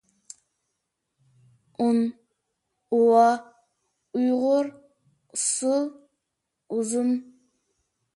[1.83, 1.99] ئۇن،
[2.99, 3.25] ئۇۋا،
[4.21, 4.71] ئۇيغۇر،
[5.35, 5.85] ئۇسسۇل،
[6.79, 7.13] ئۇزۇن.